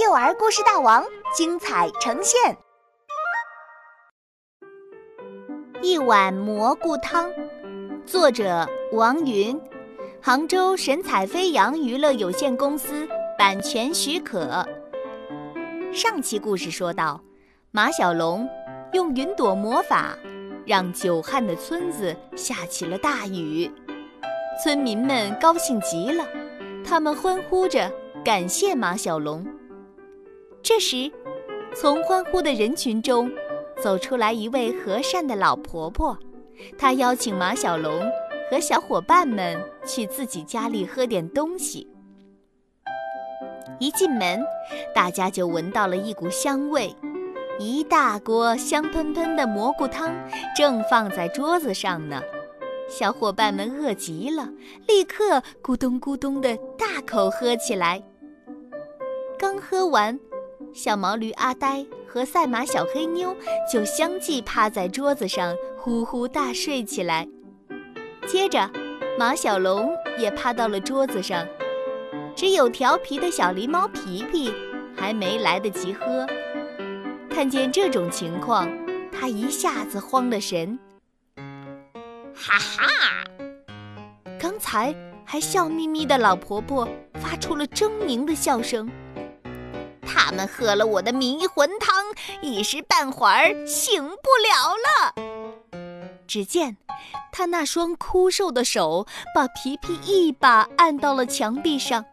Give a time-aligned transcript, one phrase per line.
[0.00, 2.56] 幼儿故事大王精彩呈现。
[5.82, 7.28] 一碗蘑菇汤，
[8.06, 9.60] 作者王云，
[10.22, 14.64] 杭州神采飞扬娱乐有限公司版权许可。
[15.92, 17.20] 上期故事说到，
[17.72, 18.48] 马小龙
[18.92, 20.16] 用云朵魔法，
[20.64, 23.68] 让久旱的村子下起了大雨，
[24.62, 26.24] 村民们高兴极了，
[26.84, 27.90] 他们欢呼着
[28.24, 29.44] 感谢马小龙。
[30.68, 31.10] 这时，
[31.74, 33.32] 从欢呼的人群中
[33.82, 36.14] 走出来一位和善的老婆婆，
[36.76, 37.90] 她邀请马小龙
[38.50, 41.88] 和小伙伴们去自己家里喝点东西。
[43.80, 44.44] 一进门，
[44.94, 46.94] 大家就闻到了一股香味，
[47.58, 50.14] 一大锅香喷喷的蘑菇汤
[50.54, 52.20] 正放在桌子上呢。
[52.90, 54.46] 小伙伴们饿极了，
[54.86, 58.02] 立刻咕咚咕咚的大口喝起来。
[59.38, 60.20] 刚喝完。
[60.72, 63.36] 小毛驴阿呆和赛马小黑妞
[63.72, 67.26] 就相继趴在桌子上呼呼大睡起来。
[68.26, 68.70] 接着，
[69.18, 71.46] 马小龙也趴到了桌子上，
[72.36, 74.52] 只有调皮的小狸猫皮皮
[74.94, 76.26] 还没来得及喝。
[77.30, 78.68] 看见这种情况，
[79.10, 80.78] 他一下子慌了神。
[82.34, 82.86] 哈哈！
[84.38, 88.88] 刚才还笑眯眯的老婆婆发出了狰狞的笑声。
[90.08, 92.04] 他们喝了我的迷魂汤，
[92.40, 95.14] 一时半会儿醒不了了。
[96.26, 96.76] 只见
[97.30, 102.04] 他那双枯瘦的手把皮皮一把按到了墙壁上。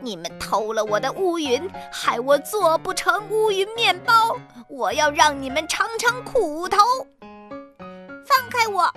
[0.00, 4.36] 你们偷了我的乌云，害我做不成乌云面包。
[4.68, 6.78] 我要让你们尝尝苦头。
[8.24, 8.90] 放开我！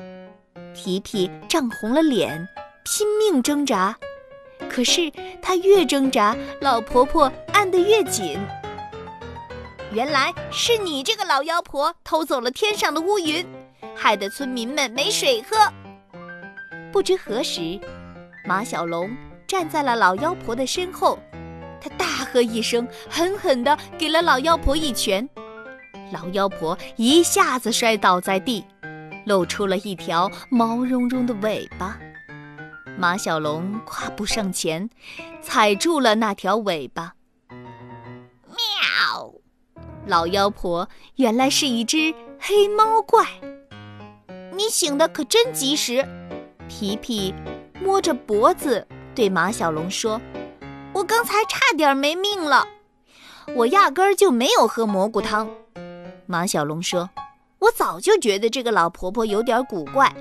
[0.76, 2.48] 皮皮涨红了脸，
[2.84, 3.98] 拼命挣扎。
[4.70, 7.30] 可是他越挣扎，老婆婆
[7.62, 8.40] 按得越紧。
[9.92, 13.46] 原来是你这个老妖婆偷走了天上的乌云，
[13.96, 15.56] 害得村民们没水喝。
[16.92, 17.80] 不知何时，
[18.48, 21.20] 马小龙站在了老妖婆的身后，
[21.80, 25.30] 他大喝一声，狠狠地给了老妖婆一拳。
[26.12, 28.66] 老妖婆一下子摔倒在地，
[29.28, 32.00] 露出了一条毛茸茸的尾巴。
[32.98, 34.90] 马小龙跨步上前，
[35.44, 37.14] 踩住了那条尾巴。
[40.06, 43.26] 老妖婆原来是一只黑猫怪。
[44.54, 46.06] 你醒的可真及时。
[46.68, 47.34] 皮皮
[47.82, 50.22] 摸着脖子对马小龙说
[50.94, 52.66] ：“我刚才差点没命了。
[53.56, 55.50] 我压根儿就没有喝蘑菇汤。”
[56.26, 57.10] 马小龙说
[57.60, 60.14] ：“我早就觉得这个老婆婆有点古怪。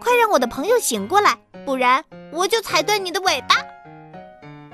[0.00, 1.36] 快让我的朋友醒过来！”
[1.66, 2.02] 不然
[2.32, 3.56] 我就踩断你的尾巴！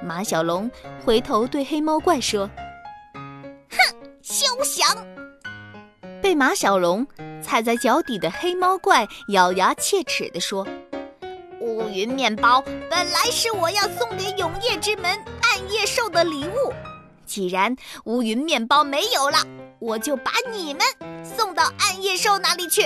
[0.03, 0.71] 马小龙
[1.05, 2.49] 回头对黑猫怪说
[6.27, 7.07] ：“被马小龙
[7.41, 10.67] 踩在脚底的黑猫怪咬牙切齿地说
[11.63, 12.61] ：“乌云面包
[12.91, 15.05] 本来是我要送给永夜之门
[15.41, 16.73] 暗夜兽的礼物，
[17.25, 17.77] 既然
[18.07, 19.39] 乌云面包没有了，
[19.79, 20.83] 我就把你们
[21.23, 22.83] 送到暗夜兽那里去。”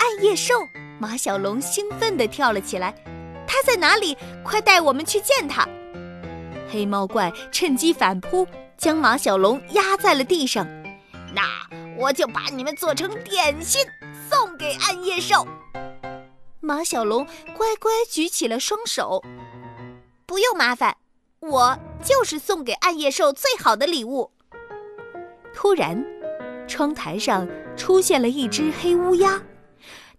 [0.00, 0.54] 暗夜兽。
[0.98, 2.92] 马小龙兴奋地跳了起来，
[3.46, 4.18] 他在哪里？
[4.42, 5.64] 快带我们去见他！
[6.68, 8.44] 黑猫怪趁机反扑，
[8.76, 10.66] 将马小龙压在了地上。
[11.32, 11.42] 那
[11.98, 13.80] 我就把你们做成点心
[14.28, 15.46] 送给暗夜兽。
[16.60, 19.22] 马小龙乖乖举起了双手，
[20.26, 20.96] 不用麻烦，
[21.40, 24.30] 我就是送给暗夜兽最好的礼物。
[25.52, 26.04] 突然，
[26.66, 27.46] 窗台上
[27.76, 29.42] 出现了一只黑乌鸦。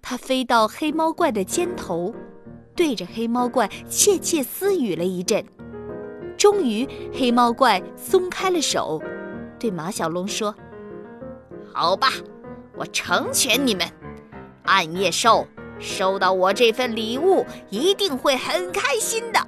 [0.02, 2.14] 它飞到黑猫怪的肩头，
[2.75, 5.44] 对着黑猫怪窃窃私语了一阵。
[6.38, 9.02] 终于，黑猫怪松开了手，
[9.59, 10.56] 对马小龙说
[11.78, 12.08] ：“好吧，
[12.78, 13.86] 我成全你们。
[14.63, 15.46] 暗夜兽
[15.78, 19.40] 收到我这份礼物，一定会很开心的。”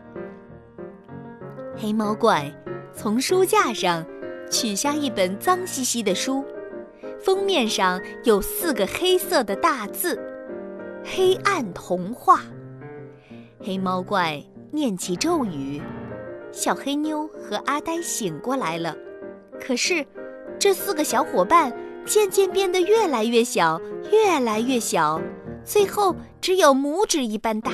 [1.78, 2.54] 黑猫怪
[2.92, 4.06] 从书架上
[4.52, 6.44] 取下一本脏兮兮的书，
[7.18, 10.20] 封面上有四个黑色的大字。
[11.06, 12.42] 黑暗童话，
[13.64, 15.82] 黑猫怪念起咒语，
[16.52, 18.94] 小黑妞和阿呆醒过来了。
[19.62, 20.06] 可是，
[20.60, 21.72] 这四个小伙伴
[22.08, 23.80] 渐渐变得越来越小，
[24.12, 25.22] 越来越小，
[25.64, 27.72] 最后只有拇指一般大。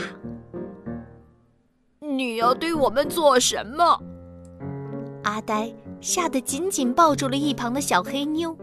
[2.00, 4.02] 你要对我们做什么？
[5.24, 8.58] 阿呆吓得紧紧抱住了一旁的小黑妞。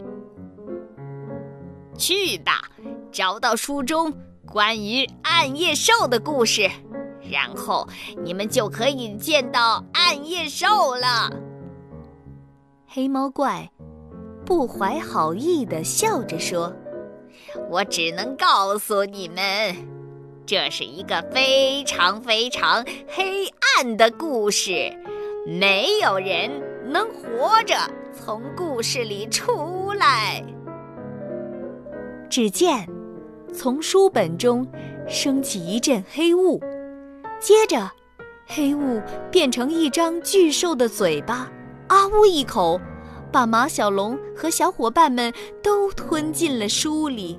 [1.97, 2.61] 去吧，
[3.11, 4.13] 找到书中。
[4.45, 6.69] 关于暗夜兽的故事，
[7.21, 7.87] 然后
[8.21, 11.31] 你们就可以见到暗夜兽了。
[12.85, 13.71] 黑猫怪
[14.45, 16.73] 不怀好意地笑着说
[17.69, 19.75] ：“我只能告诉你们，
[20.45, 23.47] 这是一个非常非常黑
[23.77, 24.91] 暗的故事，
[25.47, 26.49] 没有人
[26.91, 27.75] 能活着
[28.13, 30.43] 从故事里出来。”
[32.29, 32.87] 只见
[33.53, 34.65] 从书本中
[35.07, 36.59] 升起一阵黑雾，
[37.39, 37.91] 接着
[38.47, 41.49] 黑雾变成一张巨兽的嘴巴。
[41.87, 42.79] 啊呜一口，
[43.31, 45.33] 把马小龙和小伙伴们
[45.63, 47.37] 都吞进了书里。